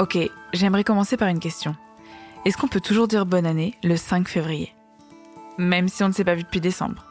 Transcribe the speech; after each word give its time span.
Ok, 0.00 0.16
j'aimerais 0.54 0.82
commencer 0.82 1.18
par 1.18 1.28
une 1.28 1.40
question. 1.40 1.76
Est-ce 2.46 2.56
qu'on 2.56 2.68
peut 2.68 2.80
toujours 2.80 3.06
dire 3.06 3.26
bonne 3.26 3.44
année 3.44 3.74
le 3.84 3.98
5 3.98 4.28
février? 4.28 4.72
Même 5.58 5.88
si 5.88 6.02
on 6.02 6.08
ne 6.08 6.14
s'est 6.14 6.24
pas 6.24 6.34
vu 6.34 6.42
depuis 6.42 6.62
décembre. 6.62 7.04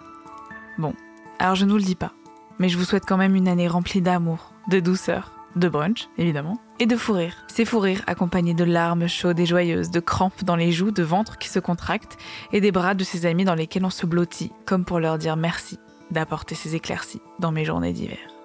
Bon, 0.79 0.95
alors 1.37 1.53
je 1.53 1.65
ne 1.65 1.69
vous 1.69 1.77
le 1.77 1.83
dis 1.83 1.93
pas, 1.93 2.13
mais 2.57 2.67
je 2.67 2.79
vous 2.79 2.85
souhaite 2.85 3.05
quand 3.05 3.15
même 3.15 3.35
une 3.35 3.47
année 3.47 3.67
remplie 3.67 4.01
d'amour, 4.01 4.53
de 4.71 4.79
douceur, 4.79 5.33
de 5.55 5.69
brunch, 5.69 6.09
évidemment, 6.17 6.57
et 6.79 6.87
de 6.87 6.97
fou 6.97 7.13
rire. 7.13 7.35
Ces 7.45 7.63
fous 7.63 7.77
rires 7.77 8.01
accompagnés 8.07 8.55
de 8.55 8.63
larmes 8.63 9.07
chaudes 9.07 9.39
et 9.39 9.45
joyeuses, 9.45 9.91
de 9.91 9.99
crampes 9.99 10.43
dans 10.43 10.55
les 10.55 10.71
joues, 10.71 10.89
de 10.89 11.03
ventre 11.03 11.37
qui 11.37 11.49
se 11.49 11.59
contractent, 11.59 12.17
et 12.53 12.59
des 12.59 12.71
bras 12.71 12.95
de 12.95 13.03
ses 13.03 13.27
amis 13.27 13.45
dans 13.45 13.53
lesquels 13.53 13.85
on 13.85 13.91
se 13.91 14.07
blottit, 14.07 14.51
comme 14.65 14.83
pour 14.83 14.99
leur 14.99 15.19
dire 15.19 15.35
merci 15.35 15.77
d'apporter 16.09 16.55
ces 16.55 16.73
éclaircies 16.73 17.21
dans 17.37 17.51
mes 17.51 17.65
journées 17.65 17.93
d'hiver. 17.93 18.38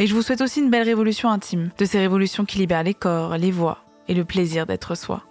Et 0.00 0.06
je 0.06 0.14
vous 0.14 0.22
souhaite 0.22 0.40
aussi 0.40 0.60
une 0.60 0.70
belle 0.70 0.84
révolution 0.84 1.28
intime, 1.28 1.70
de 1.76 1.84
ces 1.84 1.98
révolutions 1.98 2.44
qui 2.44 2.58
libèrent 2.58 2.84
les 2.84 2.94
corps, 2.94 3.36
les 3.36 3.50
voix 3.50 3.78
et 4.06 4.14
le 4.14 4.24
plaisir 4.24 4.64
d'être 4.64 4.94
soi. 4.94 5.24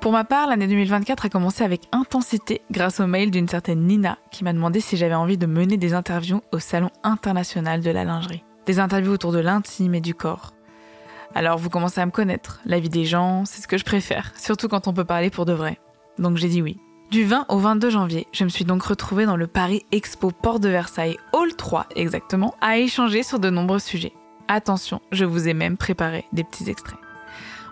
Pour 0.00 0.10
ma 0.12 0.24
part, 0.24 0.48
l'année 0.48 0.66
2024 0.66 1.26
a 1.26 1.28
commencé 1.28 1.64
avec 1.64 1.82
intensité 1.92 2.62
grâce 2.70 3.00
au 3.00 3.06
mail 3.06 3.30
d'une 3.30 3.48
certaine 3.48 3.86
Nina 3.86 4.18
qui 4.30 4.42
m'a 4.42 4.54
demandé 4.54 4.80
si 4.80 4.96
j'avais 4.96 5.14
envie 5.14 5.36
de 5.36 5.46
mener 5.46 5.76
des 5.76 5.92
interviews 5.92 6.40
au 6.50 6.58
Salon 6.58 6.90
international 7.02 7.82
de 7.82 7.90
la 7.90 8.04
lingerie. 8.04 8.44
Des 8.64 8.80
interviews 8.80 9.12
autour 9.12 9.32
de 9.32 9.38
l'intime 9.38 9.94
et 9.94 10.00
du 10.00 10.14
corps. 10.14 10.54
Alors 11.34 11.58
vous 11.58 11.68
commencez 11.70 12.00
à 12.00 12.06
me 12.06 12.10
connaître, 12.10 12.60
la 12.64 12.80
vie 12.80 12.88
des 12.88 13.04
gens, 13.04 13.44
c'est 13.44 13.60
ce 13.60 13.68
que 13.68 13.78
je 13.78 13.84
préfère, 13.84 14.32
surtout 14.36 14.68
quand 14.68 14.88
on 14.88 14.94
peut 14.94 15.04
parler 15.04 15.28
pour 15.28 15.44
de 15.44 15.52
vrai. 15.52 15.78
Donc 16.18 16.36
j'ai 16.36 16.48
dit 16.48 16.62
oui. 16.62 16.78
Du 17.14 17.22
20 17.22 17.46
au 17.48 17.58
22 17.58 17.90
janvier, 17.90 18.26
je 18.32 18.42
me 18.42 18.48
suis 18.48 18.64
donc 18.64 18.82
retrouvée 18.82 19.24
dans 19.24 19.36
le 19.36 19.46
Paris 19.46 19.86
Expo 19.92 20.32
Port 20.32 20.58
de 20.58 20.68
Versailles, 20.68 21.16
Hall 21.32 21.54
3 21.54 21.86
exactement, 21.94 22.56
à 22.60 22.78
échanger 22.78 23.22
sur 23.22 23.38
de 23.38 23.50
nombreux 23.50 23.78
sujets. 23.78 24.12
Attention, 24.48 25.00
je 25.12 25.24
vous 25.24 25.46
ai 25.46 25.54
même 25.54 25.76
préparé 25.76 26.24
des 26.32 26.42
petits 26.42 26.68
extraits. 26.68 26.98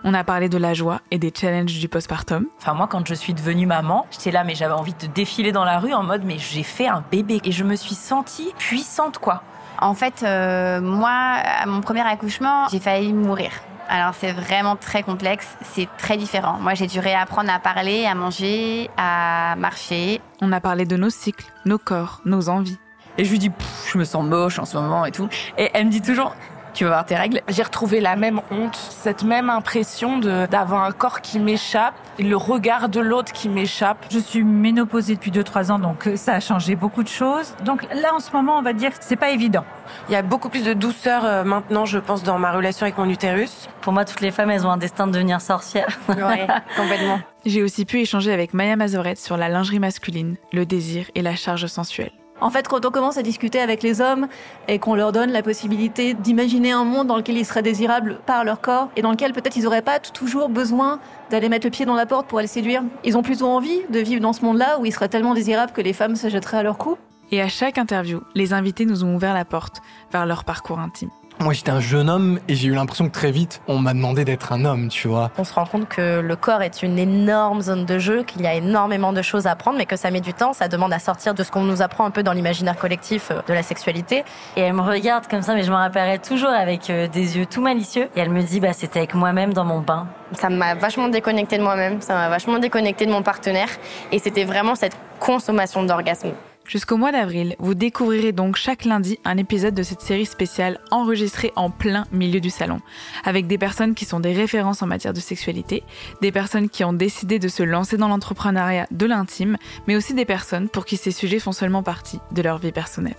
On 0.05 0.13
a 0.13 0.23
parlé 0.23 0.47
de 0.47 0.57
la 0.57 0.73
joie 0.73 1.01
et 1.11 1.17
des 1.17 1.33
challenges 1.35 1.77
du 1.77 1.89
postpartum. 1.89 2.45
Enfin, 2.57 2.73
moi, 2.73 2.87
quand 2.87 3.05
je 3.05 3.13
suis 3.13 3.33
devenue 3.33 3.65
maman, 3.65 4.05
j'étais 4.11 4.31
là, 4.31 4.45
mais 4.45 4.55
j'avais 4.55 4.75
envie 4.75 4.93
de 4.93 5.07
défiler 5.07 5.51
dans 5.51 5.65
la 5.65 5.77
rue 5.77 5.93
en 5.93 6.03
mode, 6.03 6.23
mais 6.23 6.37
j'ai 6.37 6.63
fait 6.63 6.87
un 6.87 7.03
bébé. 7.11 7.41
Et 7.43 7.51
je 7.51 7.65
me 7.65 7.75
suis 7.75 7.95
sentie 7.95 8.53
puissante, 8.57 9.17
quoi. 9.17 9.43
En 9.77 9.93
fait, 9.93 10.23
euh, 10.23 10.79
moi, 10.79 11.11
à 11.11 11.65
mon 11.65 11.81
premier 11.81 12.07
accouchement, 12.07 12.69
j'ai 12.69 12.79
failli 12.79 13.11
mourir. 13.11 13.51
Alors 13.89 14.13
c'est 14.13 14.31
vraiment 14.31 14.75
très 14.75 15.03
complexe, 15.03 15.57
c'est 15.61 15.87
très 15.97 16.17
différent. 16.17 16.57
Moi 16.59 16.73
j'ai 16.73 16.87
dû 16.87 16.99
réapprendre 16.99 17.51
à 17.51 17.59
parler, 17.59 18.05
à 18.05 18.15
manger, 18.15 18.89
à 18.97 19.55
marcher. 19.57 20.21
On 20.41 20.51
a 20.51 20.59
parlé 20.59 20.85
de 20.85 20.97
nos 20.97 21.09
cycles, 21.09 21.45
nos 21.65 21.77
corps, 21.77 22.21
nos 22.25 22.49
envies. 22.49 22.77
Et 23.17 23.25
je 23.25 23.31
lui 23.31 23.39
dis, 23.39 23.51
je 23.91 23.97
me 23.97 24.05
sens 24.05 24.25
moche 24.25 24.57
en 24.57 24.65
ce 24.65 24.75
moment 24.77 25.05
et 25.05 25.11
tout. 25.11 25.29
Et 25.57 25.69
elle 25.73 25.85
me 25.85 25.91
dit 25.91 26.01
toujours, 26.01 26.35
tu 26.73 26.83
vas 26.83 26.91
voir 26.91 27.05
tes 27.05 27.15
règles. 27.15 27.41
J'ai 27.47 27.63
retrouvé 27.63 27.99
la 27.99 28.15
même 28.15 28.41
honte, 28.51 28.75
cette 28.75 29.23
même 29.23 29.49
impression 29.49 30.17
de 30.17 30.45
d'avoir 30.47 30.83
un 30.83 30.91
corps 30.91 31.21
qui 31.21 31.39
m'échappe, 31.39 31.93
le 32.19 32.35
regard 32.35 32.89
de 32.89 32.99
l'autre 32.99 33.31
qui 33.31 33.49
m'échappe. 33.49 34.05
Je 34.11 34.19
suis 34.19 34.43
ménopausée 34.43 35.15
depuis 35.15 35.31
2-3 35.31 35.71
ans, 35.71 35.79
donc 35.79 36.07
euh, 36.07 36.15
ça 36.15 36.33
a 36.33 36.39
changé 36.39 36.75
beaucoup 36.75 37.03
de 37.03 37.07
choses. 37.07 37.55
Donc 37.63 37.83
là, 37.93 38.13
en 38.13 38.19
ce 38.19 38.31
moment, 38.31 38.57
on 38.57 38.61
va 38.61 38.73
dire 38.73 38.91
que 38.91 38.97
c'est 39.01 39.15
pas 39.15 39.31
évident. 39.31 39.63
Il 40.09 40.13
y 40.13 40.15
a 40.15 40.21
beaucoup 40.21 40.49
plus 40.49 40.63
de 40.63 40.73
douceur 40.73 41.25
euh, 41.25 41.43
maintenant, 41.43 41.85
je 41.85 41.99
pense, 41.99 42.23
dans 42.23 42.39
ma 42.39 42.51
relation 42.51 42.85
avec 42.85 42.97
mon 42.97 43.09
utérus. 43.09 43.69
Pour 43.81 43.93
moi, 43.93 44.05
toutes 44.05 44.21
les 44.21 44.31
femmes, 44.31 44.49
elles 44.49 44.65
ont 44.65 44.71
un 44.71 44.77
destin 44.77 45.07
de 45.07 45.11
devenir 45.11 45.41
sorcière. 45.41 45.99
Ouais, 46.09 46.47
complètement. 46.77 47.19
J'ai 47.45 47.61
aussi 47.61 47.85
pu 47.85 47.99
échanger 47.99 48.31
avec 48.31 48.53
Maya 48.53 48.75
Mazoret 48.75 49.15
sur 49.15 49.37
la 49.37 49.49
lingerie 49.49 49.79
masculine, 49.79 50.37
le 50.53 50.65
désir 50.65 51.05
et 51.15 51.21
la 51.21 51.35
charge 51.35 51.67
sensuelle. 51.67 52.22
En 52.41 52.49
fait, 52.49 52.67
quand 52.67 52.85
on 52.85 52.91
commence 52.91 53.17
à 53.17 53.21
discuter 53.21 53.59
avec 53.59 53.83
les 53.83 54.01
hommes 54.01 54.27
et 54.67 54.79
qu'on 54.79 54.95
leur 54.95 55.11
donne 55.11 55.31
la 55.31 55.41
possibilité 55.41 56.13
d'imaginer 56.13 56.71
un 56.71 56.83
monde 56.83 57.07
dans 57.07 57.15
lequel 57.15 57.37
ils 57.37 57.45
seraient 57.45 57.61
désirables 57.61 58.19
par 58.25 58.43
leur 58.43 58.59
corps 58.59 58.89
et 58.95 59.01
dans 59.01 59.11
lequel 59.11 59.33
peut-être 59.33 59.55
ils 59.55 59.63
n'auraient 59.63 59.81
pas 59.81 59.99
toujours 59.99 60.49
besoin 60.49 60.99
d'aller 61.29 61.49
mettre 61.49 61.65
le 61.65 61.71
pied 61.71 61.85
dans 61.85 61.95
la 61.95 62.05
porte 62.05 62.27
pour 62.27 62.39
aller 62.39 62.47
séduire, 62.47 62.83
ils 63.03 63.17
ont 63.17 63.21
plutôt 63.21 63.47
envie 63.47 63.81
de 63.89 63.99
vivre 63.99 64.21
dans 64.21 64.33
ce 64.33 64.43
monde-là 64.43 64.79
où 64.79 64.85
ils 64.85 64.93
seraient 64.93 65.09
tellement 65.09 65.33
désirables 65.33 65.71
que 65.71 65.81
les 65.81 65.93
femmes 65.93 66.15
se 66.15 66.29
jetteraient 66.29 66.57
à 66.57 66.63
leur 66.63 66.77
cou. 66.77 66.97
Et 67.31 67.41
à 67.41 67.47
chaque 67.47 67.77
interview, 67.77 68.21
les 68.35 68.53
invités 68.53 68.85
nous 68.85 69.03
ont 69.03 69.15
ouvert 69.15 69.33
la 69.33 69.45
porte 69.45 69.81
vers 70.11 70.25
leur 70.25 70.43
parcours 70.43 70.79
intime. 70.79 71.09
Moi, 71.39 71.53
j'étais 71.53 71.71
un 71.71 71.79
jeune 71.79 72.09
homme 72.09 72.39
et 72.47 72.55
j'ai 72.55 72.67
eu 72.69 72.73
l'impression 72.73 73.07
que 73.07 73.11
très 73.11 73.31
vite, 73.31 73.61
on 73.67 73.77
m'a 73.77 73.93
demandé 73.93 74.23
d'être 74.23 74.53
un 74.53 74.63
homme, 74.65 74.87
tu 74.87 75.07
vois. 75.07 75.31
On 75.37 75.43
se 75.43 75.53
rend 75.53 75.65
compte 75.65 75.89
que 75.89 76.21
le 76.21 76.35
corps 76.35 76.61
est 76.61 76.83
une 76.83 76.97
énorme 76.97 77.61
zone 77.61 77.85
de 77.85 77.99
jeu, 77.99 78.23
qu'il 78.23 78.41
y 78.41 78.47
a 78.47 78.53
énormément 78.53 79.11
de 79.11 79.21
choses 79.21 79.47
à 79.47 79.51
apprendre, 79.51 79.77
mais 79.77 79.85
que 79.85 79.95
ça 79.95 80.09
met 80.11 80.21
du 80.21 80.33
temps, 80.33 80.53
ça 80.53 80.67
demande 80.67 80.93
à 80.93 80.99
sortir 80.99 81.33
de 81.33 81.43
ce 81.43 81.51
qu'on 81.51 81.63
nous 81.63 81.81
apprend 81.81 82.05
un 82.05 82.11
peu 82.11 82.23
dans 82.23 82.31
l'imaginaire 82.33 82.77
collectif 82.77 83.31
euh, 83.31 83.41
de 83.47 83.53
la 83.53 83.63
sexualité. 83.63 84.23
Et 84.55 84.61
elle 84.61 84.73
me 84.73 84.81
regarde 84.81 85.27
comme 85.27 85.41
ça, 85.41 85.53
mais 85.53 85.63
je 85.63 85.71
me 85.71 85.75
rappellerai 85.75 86.19
toujours 86.19 86.49
avec 86.49 86.89
euh, 86.89 87.07
des 87.07 87.37
yeux 87.37 87.45
tout 87.45 87.61
malicieux. 87.61 88.09
Et 88.15 88.19
elle 88.19 88.29
me 88.29 88.41
dit, 88.41 88.59
bah, 88.59 88.73
c'était 88.73 88.99
avec 88.99 89.13
moi-même 89.13 89.53
dans 89.53 89.65
mon 89.65 89.79
bain. 89.79 90.07
Ça 90.33 90.49
m'a 90.49 90.75
vachement 90.75 91.09
déconnecté 91.09 91.57
de 91.57 91.63
moi-même, 91.63 92.01
ça 92.01 92.13
m'a 92.13 92.29
vachement 92.29 92.59
déconnecté 92.59 93.05
de 93.05 93.11
mon 93.11 93.21
partenaire. 93.21 93.69
Et 94.11 94.19
c'était 94.19 94.45
vraiment 94.45 94.75
cette 94.75 94.95
consommation 95.19 95.83
d'orgasme. 95.83 96.31
Jusqu'au 96.65 96.97
mois 96.97 97.11
d'avril, 97.11 97.55
vous 97.59 97.73
découvrirez 97.73 98.31
donc 98.31 98.55
chaque 98.55 98.85
lundi 98.85 99.19
un 99.25 99.37
épisode 99.37 99.75
de 99.75 99.83
cette 99.83 100.01
série 100.01 100.25
spéciale 100.25 100.79
enregistrée 100.91 101.51
en 101.55 101.69
plein 101.69 102.05
milieu 102.11 102.39
du 102.39 102.49
salon, 102.49 102.79
avec 103.25 103.47
des 103.47 103.57
personnes 103.57 103.95
qui 103.95 104.05
sont 104.05 104.21
des 104.21 104.33
références 104.33 104.81
en 104.81 104.87
matière 104.87 105.13
de 105.13 105.19
sexualité, 105.19 105.83
des 106.21 106.31
personnes 106.31 106.69
qui 106.69 106.83
ont 106.83 106.93
décidé 106.93 107.37
de 107.37 107.49
se 107.49 107.63
lancer 107.63 107.97
dans 107.97 108.07
l'entrepreneuriat 108.07 108.87
de 108.91 109.05
l'intime, 109.05 109.57
mais 109.87 109.95
aussi 109.95 110.13
des 110.13 110.25
personnes 110.25 110.69
pour 110.69 110.85
qui 110.85 110.95
ces 110.95 111.11
sujets 111.11 111.39
font 111.39 111.51
seulement 111.51 111.83
partie 111.83 112.19
de 112.31 112.41
leur 112.41 112.57
vie 112.57 112.71
personnelle. 112.71 113.17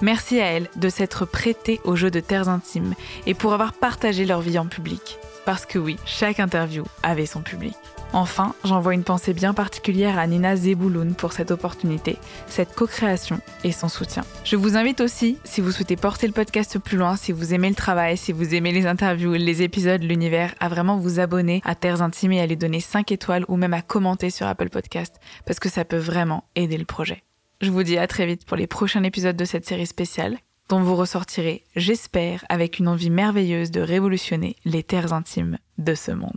Merci 0.00 0.40
à 0.40 0.46
elles 0.46 0.68
de 0.76 0.88
s'être 0.88 1.26
prêtées 1.26 1.80
au 1.84 1.96
jeu 1.96 2.10
de 2.10 2.20
terres 2.20 2.48
intimes 2.48 2.94
et 3.26 3.34
pour 3.34 3.54
avoir 3.54 3.72
partagé 3.72 4.24
leur 4.24 4.40
vie 4.40 4.58
en 4.58 4.66
public. 4.66 5.18
Parce 5.44 5.64
que 5.64 5.78
oui, 5.78 5.96
chaque 6.04 6.40
interview 6.40 6.84
avait 7.02 7.26
son 7.26 7.40
public. 7.40 7.76
Enfin, 8.12 8.54
j'envoie 8.64 8.94
une 8.94 9.04
pensée 9.04 9.34
bien 9.34 9.52
particulière 9.52 10.18
à 10.18 10.26
Nina 10.26 10.56
Zebouloun 10.56 11.14
pour 11.14 11.32
cette 11.32 11.50
opportunité, 11.50 12.16
cette 12.46 12.74
co-création 12.74 13.40
et 13.64 13.72
son 13.72 13.88
soutien. 13.88 14.24
Je 14.44 14.56
vous 14.56 14.76
invite 14.76 15.00
aussi, 15.00 15.38
si 15.44 15.60
vous 15.60 15.70
souhaitez 15.70 15.96
porter 15.96 16.26
le 16.26 16.32
podcast 16.32 16.78
plus 16.78 16.96
loin, 16.96 17.16
si 17.16 17.32
vous 17.32 17.52
aimez 17.52 17.68
le 17.68 17.74
travail, 17.74 18.16
si 18.16 18.32
vous 18.32 18.54
aimez 18.54 18.72
les 18.72 18.86
interviews, 18.86 19.34
les 19.34 19.62
épisodes, 19.62 20.02
l'univers, 20.02 20.54
à 20.60 20.68
vraiment 20.68 20.96
vous 20.96 21.20
abonner 21.20 21.60
à 21.64 21.74
Terres 21.74 22.02
Intimes 22.02 22.32
et 22.32 22.40
à 22.40 22.46
lui 22.46 22.56
donner 22.56 22.80
5 22.80 23.12
étoiles 23.12 23.44
ou 23.48 23.56
même 23.56 23.74
à 23.74 23.82
commenter 23.82 24.30
sur 24.30 24.46
Apple 24.46 24.70
Podcast 24.70 25.20
parce 25.44 25.60
que 25.60 25.68
ça 25.68 25.84
peut 25.84 25.96
vraiment 25.96 26.44
aider 26.54 26.78
le 26.78 26.84
projet. 26.84 27.22
Je 27.60 27.70
vous 27.70 27.82
dis 27.82 27.98
à 27.98 28.06
très 28.06 28.26
vite 28.26 28.44
pour 28.44 28.56
les 28.56 28.66
prochains 28.66 29.02
épisodes 29.02 29.36
de 29.36 29.44
cette 29.44 29.66
série 29.66 29.86
spéciale 29.86 30.36
dont 30.68 30.80
vous 30.80 30.96
ressortirez, 30.96 31.64
j'espère, 31.76 32.44
avec 32.48 32.78
une 32.78 32.88
envie 32.88 33.10
merveilleuse 33.10 33.70
de 33.70 33.80
révolutionner 33.80 34.56
les 34.64 34.82
terres 34.82 35.12
intimes 35.12 35.58
de 35.78 35.94
ce 35.94 36.10
monde. 36.12 36.36